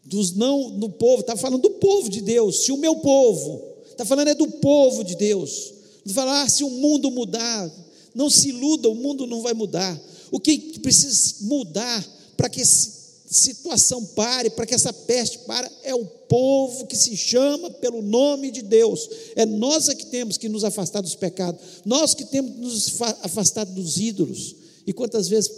[0.04, 2.64] Dos não no povo, está falando do povo de Deus.
[2.64, 5.74] Se o meu povo, está falando é do povo de Deus.
[6.06, 7.72] Não falar ah, se o mundo mudar,
[8.14, 10.00] não se iluda, o mundo não vai mudar.
[10.32, 12.06] O que precisa mudar
[12.38, 12.96] para que essa
[13.28, 18.52] situação pare, para que essa peste pare, é o povo que se chama pelo nome
[18.52, 19.10] de Deus.
[19.36, 23.02] É nós é que temos que nos afastar dos pecados, nós que temos que nos
[23.22, 24.56] afastar dos ídolos.
[24.86, 25.52] E quantas vezes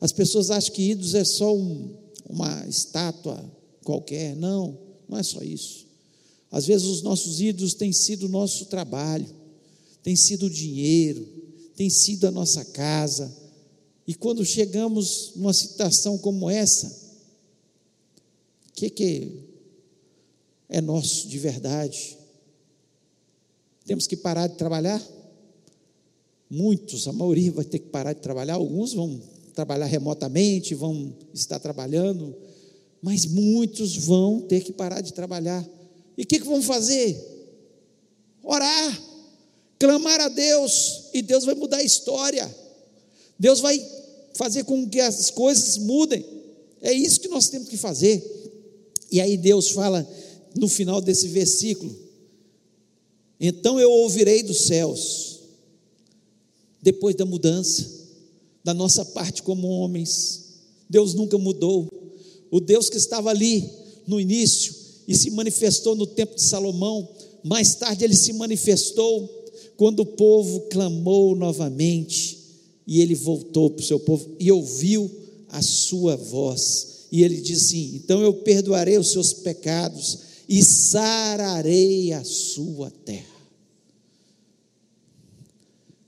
[0.00, 1.94] as pessoas acham que ídolos é só um,
[2.28, 3.44] uma estátua
[3.84, 4.34] qualquer.
[4.34, 5.86] Não, não é só isso.
[6.50, 9.26] Às vezes os nossos ídolos têm sido o nosso trabalho,
[10.02, 11.26] tem sido o dinheiro,
[11.76, 13.30] tem sido a nossa casa.
[14.06, 16.86] E quando chegamos numa situação como essa,
[18.68, 19.44] o que, que
[20.68, 22.16] é nosso de verdade?
[23.84, 25.04] Temos que parar de trabalhar?
[26.48, 29.20] Muitos, a maioria vai ter que parar de trabalhar, alguns vão
[29.54, 32.34] trabalhar remotamente, vão estar trabalhando,
[33.02, 35.66] mas muitos vão ter que parar de trabalhar.
[36.16, 37.18] E o que, que vão fazer?
[38.42, 39.02] Orar,
[39.78, 42.54] clamar a Deus, e Deus vai mudar a história.
[43.38, 43.80] Deus vai
[44.34, 46.24] fazer com que as coisas mudem.
[46.82, 48.22] É isso que nós temos que fazer.
[49.10, 50.06] E aí Deus fala
[50.54, 51.94] no final desse versículo:
[53.38, 55.40] Então eu ouvirei dos céus,
[56.82, 57.99] depois da mudança,
[58.64, 60.50] da nossa parte como homens.
[60.88, 61.88] Deus nunca mudou.
[62.50, 63.68] O Deus que estava ali
[64.06, 64.74] no início
[65.06, 67.08] e se manifestou no tempo de Salomão,
[67.44, 69.28] mais tarde ele se manifestou
[69.76, 72.38] quando o povo clamou novamente
[72.86, 75.10] e ele voltou para o seu povo e ouviu
[75.48, 77.06] a sua voz.
[77.10, 80.18] E ele diz assim: Então eu perdoarei os seus pecados
[80.48, 83.26] e sararei a sua terra.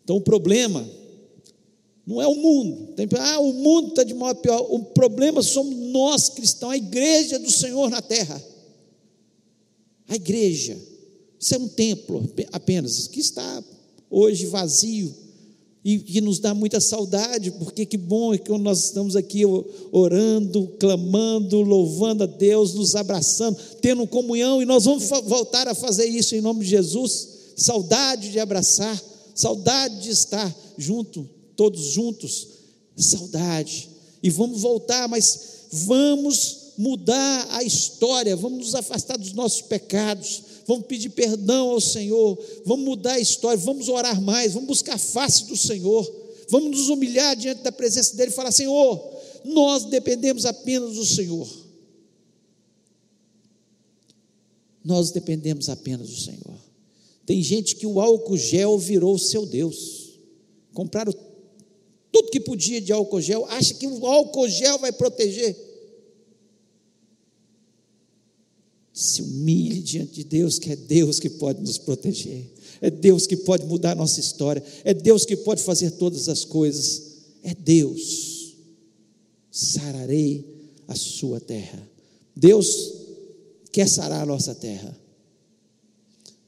[0.04, 0.88] Então o problema
[2.06, 2.94] não é o mundo.
[2.94, 4.66] Tem, ah, o mundo está de mal pior.
[4.68, 8.42] O problema somos nós cristãos, a igreja do Senhor na terra.
[10.08, 10.76] A igreja.
[11.38, 13.64] Isso é um templo apenas, que está
[14.10, 15.14] hoje vazio
[15.84, 19.42] e que nos dá muita saudade, porque que bom é que nós estamos aqui
[19.90, 26.06] orando, clamando, louvando a Deus, nos abraçando, tendo comunhão, e nós vamos voltar a fazer
[26.06, 27.28] isso em nome de Jesus.
[27.56, 29.02] Saudade de abraçar,
[29.34, 32.48] saudade de estar junto, todos juntos,
[32.96, 33.90] saudade.
[34.22, 40.86] E vamos voltar, mas vamos mudar a história, vamos nos afastar dos nossos pecados, vamos
[40.86, 45.46] pedir perdão ao Senhor, vamos mudar a história, vamos orar mais, vamos buscar a face
[45.46, 46.10] do Senhor,
[46.48, 51.48] vamos nos humilhar diante da presença dEle e falar: Senhor, nós dependemos apenas do Senhor.
[54.84, 56.58] Nós dependemos apenas do Senhor.
[57.24, 60.18] Tem gente que o álcool gel virou seu Deus.
[60.74, 61.12] Compraram
[62.12, 65.56] tudo que podia de álcool gel, acha que o álcool gel vai proteger.
[68.92, 73.38] Se humilhe diante de Deus, que é Deus que pode nos proteger, é Deus que
[73.38, 78.56] pode mudar a nossa história, é Deus que pode fazer todas as coisas, é Deus.
[79.50, 80.44] Sararei
[80.86, 81.90] a sua terra.
[82.36, 82.92] Deus
[83.72, 84.94] quer sarar a nossa terra,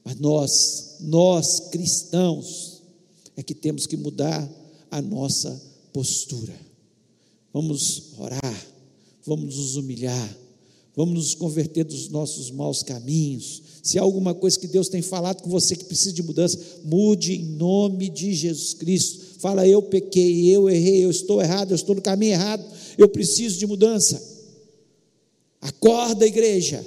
[0.03, 2.83] mas nós, nós cristãos,
[3.35, 4.47] é que temos que mudar
[4.97, 5.61] a nossa
[5.93, 6.53] postura.
[7.53, 8.67] Vamos orar,
[9.25, 10.45] vamos nos humilhar
[10.95, 13.61] Vamos nos converter dos nossos maus caminhos.
[13.83, 17.33] Se há alguma coisa que Deus tem falado com você que precisa de mudança, mude
[17.33, 19.39] em nome de Jesus Cristo.
[19.39, 22.65] Fala, eu pequei, eu errei, eu estou errado, eu estou no caminho errado,
[22.97, 24.23] eu preciso de mudança.
[25.59, 26.83] Acorda, igreja.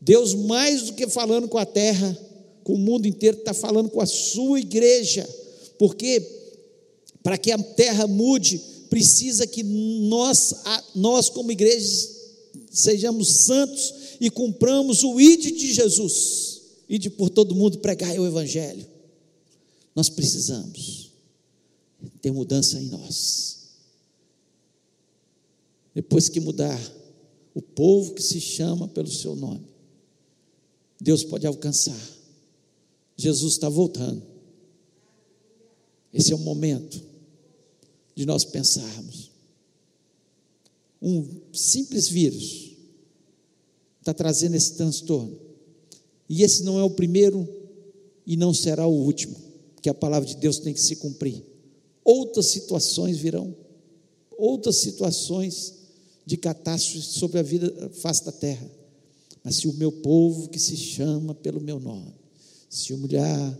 [0.00, 2.18] Deus, mais do que falando com a terra,
[2.64, 5.26] com o mundo inteiro, está falando com a sua igreja.
[5.78, 6.20] Porque,
[7.24, 8.60] para que a terra mude,
[8.90, 10.54] precisa que nós,
[10.94, 12.16] nós como igrejas,
[12.70, 18.86] sejamos santos e cumpramos o ide de Jesus, ide por todo mundo pregar o Evangelho.
[19.96, 21.12] Nós precisamos
[22.20, 23.70] ter mudança em nós.
[25.94, 26.78] Depois que mudar,
[27.54, 29.64] o povo que se chama pelo seu nome,
[31.00, 31.98] Deus pode alcançar.
[33.16, 34.22] Jesus está voltando.
[36.12, 37.13] Esse é o momento
[38.14, 39.34] de nós pensarmos
[41.04, 42.72] um simples vírus
[44.00, 45.38] está trazendo esse transtorno.
[46.28, 47.46] E esse não é o primeiro
[48.26, 49.36] e não será o último,
[49.82, 51.44] que a palavra de Deus tem que se cumprir.
[52.02, 53.54] Outras situações virão,
[54.38, 55.74] outras situações
[56.24, 58.66] de catástrofe sobre a vida face da terra.
[59.42, 62.14] Mas se o meu povo que se chama pelo meu nome,
[62.70, 63.58] se humilhar,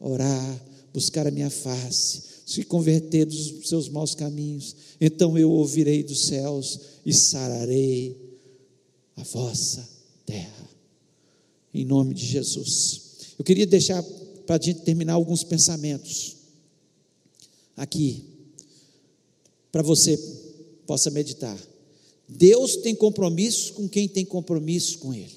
[0.00, 0.64] orar,
[0.94, 6.78] buscar a minha face, se converter dos seus maus caminhos, então eu ouvirei dos céus
[7.04, 8.16] e sararei
[9.16, 9.86] a vossa
[10.24, 10.70] terra.
[11.74, 13.02] Em nome de Jesus.
[13.36, 14.00] Eu queria deixar
[14.46, 16.36] para a gente terminar alguns pensamentos
[17.76, 18.24] aqui,
[19.72, 20.16] para você
[20.86, 21.58] possa meditar.
[22.28, 25.34] Deus tem compromisso com quem tem compromisso com Ele.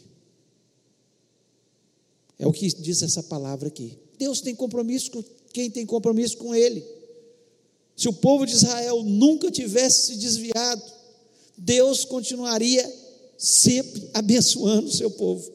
[2.37, 3.97] É o que diz essa palavra aqui.
[4.19, 6.98] Deus tem compromisso com quem tem compromisso com Ele.
[7.99, 10.81] Se o povo de Israel nunca tivesse se desviado,
[11.57, 12.89] Deus continuaria
[13.37, 15.51] sempre abençoando o seu povo.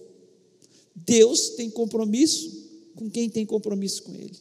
[0.95, 4.37] Deus tem compromisso com quem tem compromisso com Ele.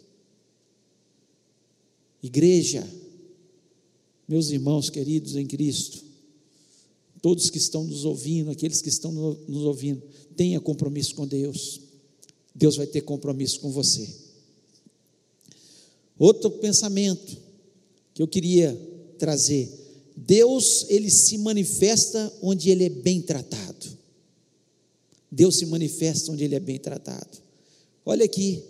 [2.21, 2.85] Igreja,
[4.27, 6.03] meus irmãos queridos em Cristo,
[7.21, 10.03] todos que estão nos ouvindo, aqueles que estão nos ouvindo,
[10.35, 11.79] tenha compromisso com Deus.
[12.53, 14.13] Deus vai ter compromisso com você.
[16.19, 17.42] Outro pensamento
[18.13, 18.77] que eu queria
[19.17, 19.69] trazer.
[20.15, 23.87] Deus, ele se manifesta onde ele é bem tratado.
[25.31, 27.41] Deus se manifesta onde ele é bem tratado.
[28.05, 28.63] Olha aqui,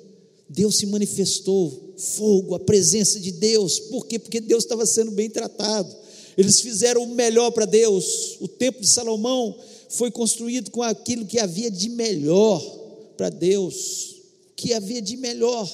[0.47, 3.79] Deus se manifestou, fogo, a presença de Deus.
[3.79, 4.17] Por quê?
[4.17, 5.93] Porque Deus estava sendo bem tratado.
[6.37, 8.37] Eles fizeram o melhor para Deus.
[8.39, 9.57] O templo de Salomão
[9.89, 12.61] foi construído com aquilo que havia de melhor
[13.17, 14.15] para Deus.
[14.55, 15.69] Que havia de melhor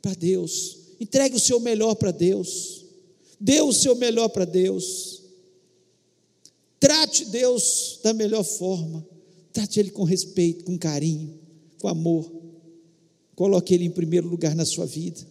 [0.00, 0.77] para Deus.
[1.00, 2.84] Entregue o seu melhor para Deus.
[3.40, 5.22] Dê o seu melhor para Deus.
[6.80, 9.06] Trate Deus da melhor forma.
[9.52, 11.38] Trate Ele com respeito, com carinho,
[11.80, 12.30] com amor.
[13.34, 15.26] Coloque Ele em primeiro lugar na sua vida.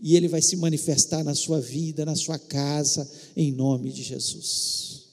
[0.00, 5.06] e ele vai se manifestar na sua vida, na sua casa, em nome de Jesus.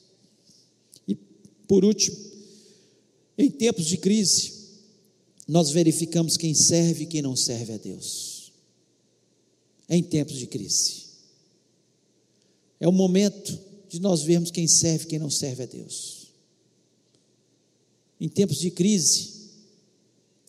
[1.08, 1.16] E
[1.68, 2.18] por último,
[3.38, 4.54] em tempos de crise,
[5.48, 8.33] nós verificamos quem serve e quem não serve a Deus.
[9.88, 11.04] É em tempos de crise.
[12.80, 13.58] É o momento
[13.90, 16.28] de nós vermos quem serve e quem não serve a Deus.
[18.20, 19.34] Em tempos de crise,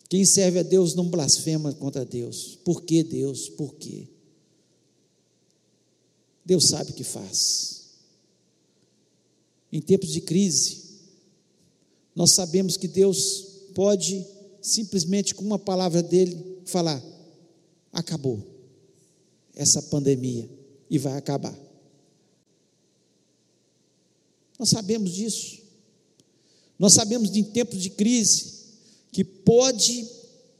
[0.08, 2.58] quem serve a Deus não blasfema contra Deus.
[2.64, 3.48] Por que Deus?
[3.48, 4.08] Por quê?
[6.44, 7.84] Deus sabe o que faz.
[9.72, 10.82] Em tempos de crise,
[12.14, 14.24] nós sabemos que Deus pode
[14.62, 17.02] simplesmente com uma palavra dele falar:
[17.92, 18.53] acabou
[19.56, 20.48] essa pandemia
[20.90, 21.56] e vai acabar.
[24.58, 25.58] Nós sabemos disso.
[26.78, 28.54] Nós sabemos de tempos de crise
[29.12, 30.08] que pode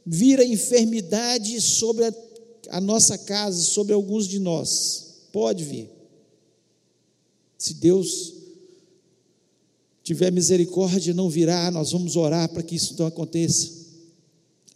[0.05, 2.13] vir a enfermidade sobre a,
[2.69, 5.15] a nossa casa, sobre alguns de nós.
[5.31, 5.89] Pode vir.
[7.57, 8.33] Se Deus
[10.03, 13.71] tiver misericórdia, não virá, nós vamos orar para que isso não aconteça.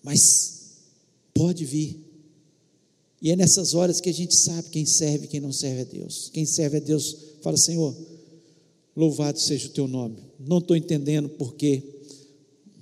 [0.02, 0.78] Mas
[1.34, 2.09] pode vir.
[3.22, 5.84] E é nessas horas que a gente sabe quem serve e quem não serve a
[5.84, 6.30] Deus.
[6.34, 7.96] Quem serve a Deus fala: Senhor,
[8.96, 10.18] louvado seja o teu nome.
[10.40, 11.84] Não estou entendendo porquê,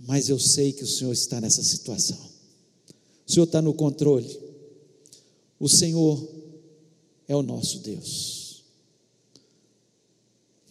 [0.06, 2.20] mas eu sei que o Senhor está nessa situação.
[3.28, 4.40] O Senhor está no controle.
[5.60, 6.28] O Senhor
[7.28, 8.64] é o nosso Deus.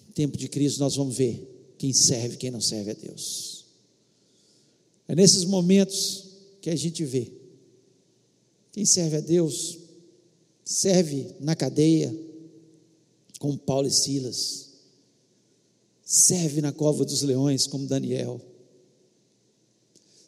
[0.08, 3.64] Em tempo de crise, nós vamos ver quem serve e quem não serve a Deus.
[5.08, 6.24] É nesses momentos
[6.60, 7.30] que a gente vê
[8.76, 9.76] quem serve a Deus,
[10.64, 12.16] serve na cadeia,
[13.40, 14.68] como Paulo e Silas,
[16.04, 18.40] serve na cova dos leões, como Daniel,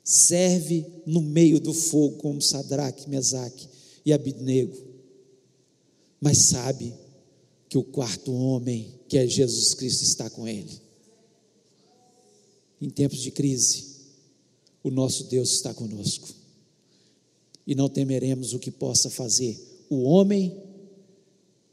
[0.03, 3.68] serve no meio do fogo, como Sadraque, Mesaque
[4.05, 4.88] e Abidnego
[6.20, 6.92] mas sabe
[7.68, 10.80] que o quarto homem, que é Jesus Cristo, está com ele.
[12.80, 13.99] Em tempos de crise,
[14.82, 16.28] o nosso Deus está conosco.
[17.69, 20.57] E não temeremos o que possa fazer o homem,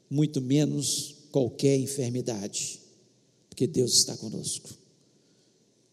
[0.09, 2.81] muito menos qualquer enfermidade,
[3.49, 4.69] porque Deus está conosco.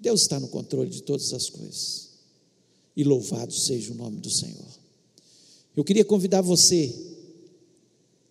[0.01, 2.09] Deus está no controle de todas as coisas.
[2.97, 4.67] E louvado seja o nome do Senhor.
[5.77, 6.93] Eu queria convidar você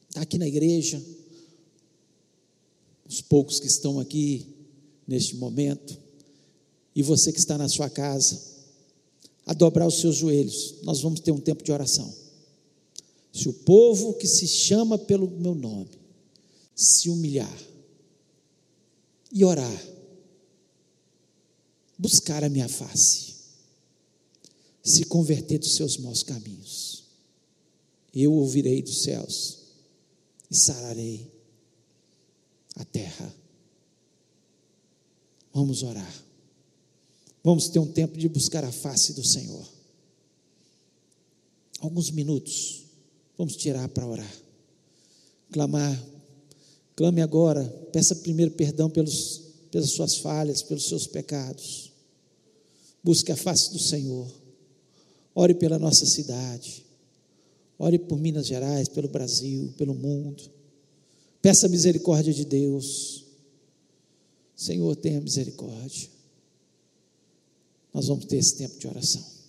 [0.10, 1.02] está aqui na igreja,
[3.08, 4.46] os poucos que estão aqui
[5.08, 5.98] neste momento,
[6.94, 8.51] e você que está na sua casa,
[9.46, 12.14] a dobrar os seus joelhos, nós vamos ter um tempo de oração.
[13.34, 15.90] Se o povo que se chama pelo meu nome
[16.76, 17.58] se humilhar
[19.32, 19.88] e orar,
[21.98, 23.36] buscar a minha face,
[24.84, 27.04] se converter dos seus maus caminhos,
[28.14, 29.60] eu ouvirei dos céus
[30.50, 31.32] e sararei
[32.76, 33.34] a terra.
[35.54, 36.31] Vamos orar.
[37.44, 39.68] Vamos ter um tempo de buscar a face do Senhor.
[41.80, 42.86] Alguns minutos,
[43.38, 44.42] vamos tirar para orar.
[45.52, 46.12] Clamar.
[46.96, 47.64] Clame agora.
[47.92, 51.92] Peça primeiro perdão pelos, pelas suas falhas, pelos seus pecados.
[53.04, 54.28] Busque a face do Senhor.
[55.34, 56.86] Ore pela nossa cidade.
[57.80, 60.44] Ore por Minas Gerais, pelo Brasil, pelo mundo.
[61.42, 63.26] Peça a misericórdia de Deus.
[64.56, 66.10] Senhor, tenha misericórdia.
[67.94, 69.41] Nós vamos ter esse tempo de oração.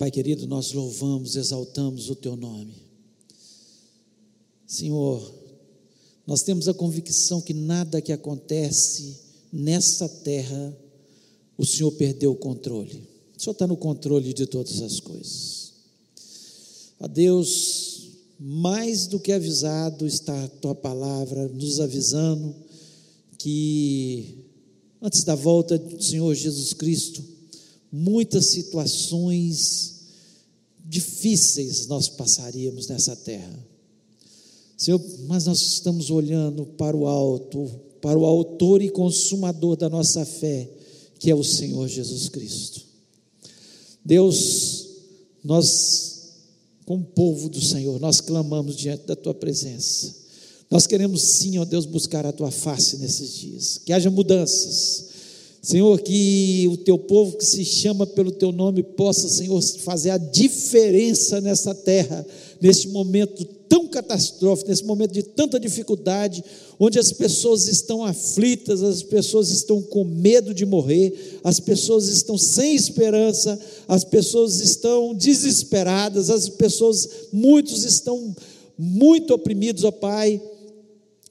[0.00, 2.72] Pai querido, nós louvamos, exaltamos o teu nome.
[4.66, 5.30] Senhor,
[6.26, 9.18] nós temos a convicção que nada que acontece
[9.52, 10.74] nessa terra,
[11.58, 13.06] o Senhor perdeu o controle.
[13.36, 15.74] O Senhor está no controle de todas as coisas.
[16.98, 22.54] A Deus, mais do que avisado está a tua palavra, nos avisando
[23.36, 24.46] que
[25.02, 27.22] antes da volta do Senhor Jesus Cristo,
[27.92, 30.00] muitas situações
[30.84, 33.66] difíceis nós passaríamos nessa terra.
[34.76, 37.70] Senhor, mas nós estamos olhando para o alto,
[38.00, 40.68] para o autor e consumador da nossa fé,
[41.18, 42.80] que é o Senhor Jesus Cristo.
[44.04, 44.88] Deus,
[45.44, 46.32] nós,
[46.86, 50.16] como povo do Senhor, nós clamamos diante da tua presença.
[50.70, 55.09] Nós queremos sim, ó Deus, buscar a tua face nesses dias, que haja mudanças
[55.62, 60.16] Senhor, que o teu povo que se chama pelo teu nome possa, Senhor, fazer a
[60.18, 62.26] diferença nessa terra,
[62.60, 66.42] neste momento tão catastrófico, nesse momento de tanta dificuldade,
[66.78, 72.38] onde as pessoas estão aflitas, as pessoas estão com medo de morrer, as pessoas estão
[72.38, 78.34] sem esperança, as pessoas estão desesperadas, as pessoas, muitos estão
[78.78, 80.42] muito oprimidos, ó Pai,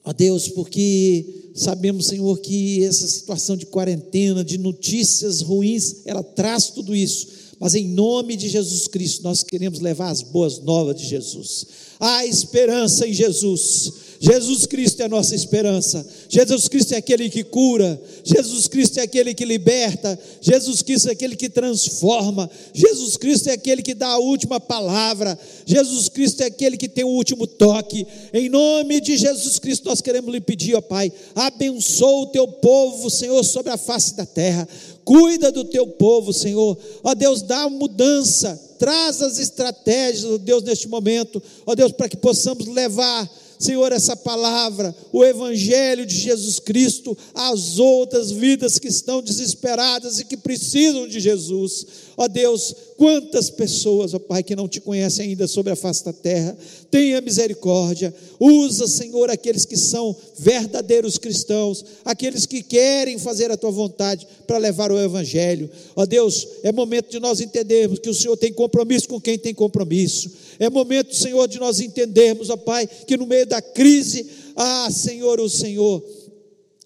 [0.04, 6.68] ó Deus, porque sabemos, Senhor, que essa situação de quarentena, de notícias ruins, ela traz
[6.68, 7.28] tudo isso.
[7.58, 11.66] Mas em nome de Jesus Cristo, nós queremos levar as boas novas de Jesus.
[12.00, 13.92] Há esperança em Jesus.
[14.22, 16.06] Jesus Cristo é a nossa esperança.
[16.28, 17.98] Jesus Cristo é aquele que cura.
[18.22, 20.18] Jesus Cristo é aquele que liberta.
[20.42, 22.50] Jesus Cristo é aquele que transforma.
[22.74, 25.38] Jesus Cristo é aquele que dá a última palavra.
[25.64, 28.06] Jesus Cristo é aquele que tem o último toque.
[28.34, 33.08] Em nome de Jesus Cristo, nós queremos lhe pedir, ó Pai, abençoa o teu povo,
[33.08, 34.68] Senhor, sobre a face da terra.
[35.02, 36.76] Cuida do teu povo, Senhor.
[37.02, 38.60] Ó Deus, dá mudança.
[38.78, 41.42] Traz as estratégias, ó Deus, neste momento.
[41.64, 43.26] Ó Deus, para que possamos levar
[43.60, 50.24] Senhor, essa palavra, o Evangelho de Jesus Cristo, às outras vidas que estão desesperadas e
[50.24, 51.86] que precisam de Jesus.
[52.16, 56.12] Ó Deus, quantas pessoas, ó Pai, que não te conhecem ainda sobre a face da
[56.12, 56.56] terra,
[56.90, 63.70] tenha misericórdia, usa, Senhor, aqueles que são verdadeiros cristãos, aqueles que querem fazer a tua
[63.70, 65.68] vontade para levar o Evangelho.
[65.94, 69.52] Ó Deus, é momento de nós entendermos que o Senhor tem compromisso com quem tem
[69.52, 70.30] compromisso.
[70.60, 75.40] É momento, Senhor, de nós entendermos, ó Pai, que no meio da crise, ah, Senhor,
[75.40, 76.04] o Senhor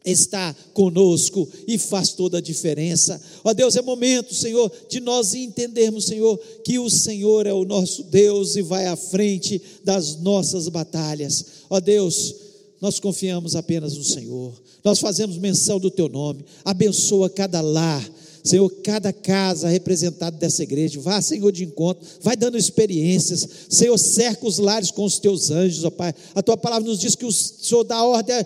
[0.04, 3.20] está conosco e faz toda a diferença.
[3.42, 8.04] Ó Deus, é momento, Senhor, de nós entendermos, Senhor, que o Senhor é o nosso
[8.04, 11.44] Deus e vai à frente das nossas batalhas.
[11.68, 12.32] Ó Deus,
[12.80, 14.52] nós confiamos apenas no Senhor.
[14.84, 16.44] Nós fazemos menção do teu nome.
[16.64, 18.08] Abençoa cada lar
[18.44, 24.46] Senhor, cada casa representada dessa igreja, vá, Senhor, de encontro, vai dando experiências, Senhor, cerca
[24.46, 26.14] os lares com os teus anjos, ó Pai.
[26.34, 28.36] A tua palavra nos diz que o Senhor dá ordem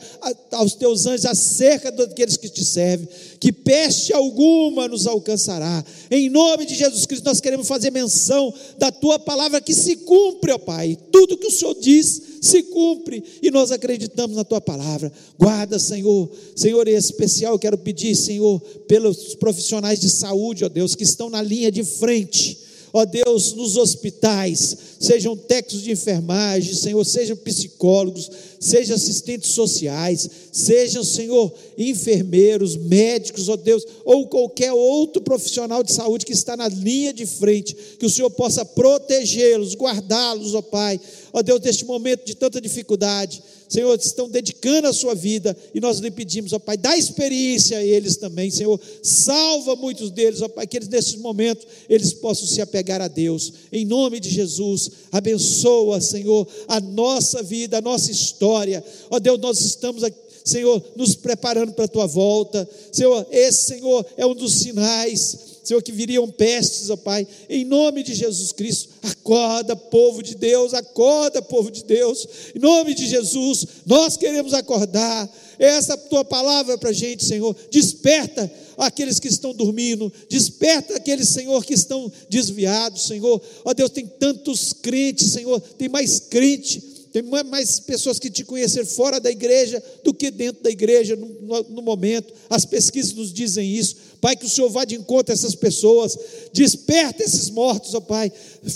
[0.53, 3.09] aos teus anjos acerca daqueles que te servem,
[3.41, 5.85] que peste alguma nos alcançará.
[6.09, 10.53] Em nome de Jesus Cristo, nós queremos fazer menção da tua palavra que se cumpre,
[10.53, 10.97] ó Pai.
[11.11, 15.13] Tudo que o Senhor diz se cumpre e nós acreditamos na tua palavra.
[15.39, 16.31] Guarda, Senhor.
[16.55, 21.31] Senhor, em especial eu quero pedir, Senhor, pelos profissionais de saúde, ó Deus, que estão
[21.31, 28.31] na linha de frente ó Deus, nos hospitais, sejam técnicos de enfermagem, Senhor, sejam psicólogos,
[28.59, 36.27] sejam assistentes sociais, sejam, Senhor, enfermeiros, médicos, ó Deus, ou qualquer outro profissional de saúde
[36.27, 41.01] que está na linha de frente, que o Senhor possa protegê-los, guardá-los, ó Pai,
[41.33, 45.99] ó Deus, neste momento de tanta dificuldade, Senhor, estão dedicando a sua vida e nós
[45.99, 50.67] lhe pedimos, ó Pai, dá experiência a eles também, Senhor, salva muitos deles, ó Pai,
[50.67, 56.01] que eles nesses momentos eles possam se apegar a Deus, em nome de Jesus, abençoa,
[56.01, 60.29] Senhor, a nossa vida, a nossa história, ó Deus, nós estamos aqui.
[60.45, 62.67] Senhor, nos preparando para a tua volta.
[62.91, 68.03] Senhor, esse, Senhor, é um dos sinais Senhor, que viriam pestes, ó Pai, em nome
[68.03, 68.89] de Jesus Cristo.
[69.03, 75.29] Acorda, povo de Deus, acorda, povo de Deus, em nome de Jesus, nós queremos acordar.
[75.59, 81.63] Essa tua palavra para a gente, Senhor, desperta aqueles que estão dormindo, desperta aqueles, Senhor,
[81.63, 83.43] que estão desviados, Senhor.
[83.65, 88.87] Ó Deus, tem tantos crentes, Senhor, tem mais crente tem mais pessoas que te conheceram
[88.87, 92.35] fora da igreja do que dentro da igreja no, no, no, momento.
[92.51, 93.97] As pesquisas nos dizem isso.
[94.21, 96.19] Pai, que o Senhor vá de encontro a essas pessoas.
[96.53, 98.31] Desperta esses mortos, ó Pai.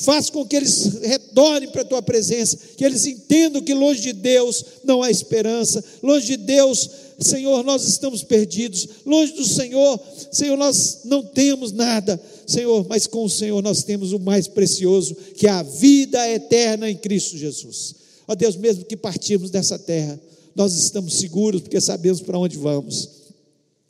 [0.05, 2.57] Faz com que eles retornem para a tua presença.
[2.77, 5.85] Que eles entendam que longe de Deus não há esperança.
[6.03, 6.89] Longe de Deus,
[7.21, 8.89] Senhor, nós estamos perdidos.
[9.05, 12.19] Longe do Senhor, Senhor, nós não temos nada.
[12.47, 16.89] Senhor, mas com o Senhor nós temos o mais precioso, que é a vida eterna
[16.89, 18.02] em Cristo Jesus.
[18.27, 20.21] Ó Deus, mesmo que partirmos dessa terra,
[20.55, 23.09] nós estamos seguros porque sabemos para onde vamos.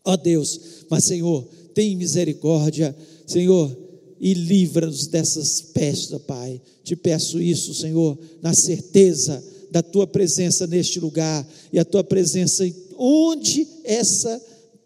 [0.04, 2.94] Ó Deus, mas Senhor, tem misericórdia,
[3.26, 3.76] Senhor,
[4.20, 6.60] e livra-nos dessas pestes, Pai.
[6.84, 12.64] Te peço isso, Senhor, na certeza da tua presença neste lugar e a tua presença
[12.96, 14.40] onde essa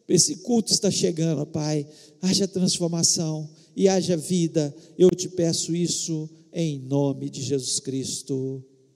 [0.09, 1.87] esse culto está chegando, Pai.
[2.23, 4.75] Haja transformação e haja vida.
[4.97, 8.65] Eu te peço isso em nome de Jesus Cristo.